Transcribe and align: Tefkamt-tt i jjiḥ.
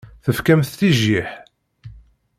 Tefkamt-tt 0.23 0.81
i 0.87 0.89
jjiḥ. 0.97 1.29